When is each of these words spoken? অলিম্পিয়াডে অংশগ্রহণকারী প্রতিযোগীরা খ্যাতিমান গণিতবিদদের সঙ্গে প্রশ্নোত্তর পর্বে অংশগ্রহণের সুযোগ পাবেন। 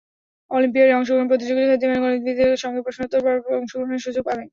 অলিম্পিয়াডে 0.51 0.93
অংশগ্রহণকারী 0.93 1.31
প্রতিযোগীরা 1.31 1.67
খ্যাতিমান 1.71 1.99
গণিতবিদদের 2.03 2.61
সঙ্গে 2.63 2.81
প্রশ্নোত্তর 2.85 3.23
পর্বে 3.25 3.57
অংশগ্রহণের 3.59 4.03
সুযোগ 4.05 4.23
পাবেন। 4.27 4.47